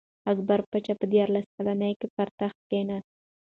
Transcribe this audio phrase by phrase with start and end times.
[0.31, 3.09] اکبر پاچا په دیارلس کلنۍ کي پر تخت کښېناست.